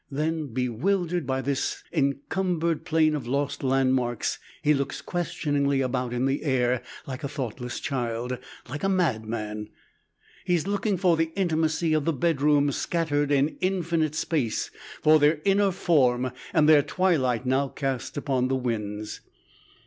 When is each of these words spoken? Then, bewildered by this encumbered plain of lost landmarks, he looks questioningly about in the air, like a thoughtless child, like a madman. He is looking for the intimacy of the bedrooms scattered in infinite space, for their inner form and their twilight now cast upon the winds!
Then, 0.09 0.47
bewildered 0.47 1.27
by 1.27 1.43
this 1.43 1.83
encumbered 1.93 2.85
plain 2.85 3.13
of 3.13 3.27
lost 3.27 3.61
landmarks, 3.61 4.39
he 4.63 4.73
looks 4.73 4.99
questioningly 4.99 5.79
about 5.81 6.11
in 6.11 6.25
the 6.25 6.41
air, 6.43 6.81
like 7.05 7.23
a 7.23 7.27
thoughtless 7.27 7.79
child, 7.79 8.39
like 8.67 8.83
a 8.83 8.89
madman. 8.89 9.69
He 10.43 10.55
is 10.55 10.65
looking 10.65 10.97
for 10.97 11.15
the 11.15 11.31
intimacy 11.35 11.93
of 11.93 12.05
the 12.05 12.13
bedrooms 12.13 12.77
scattered 12.77 13.31
in 13.31 13.57
infinite 13.61 14.15
space, 14.15 14.71
for 15.03 15.19
their 15.19 15.39
inner 15.45 15.69
form 15.69 16.31
and 16.51 16.67
their 16.67 16.81
twilight 16.81 17.45
now 17.45 17.67
cast 17.67 18.17
upon 18.17 18.47
the 18.47 18.55
winds! 18.55 19.21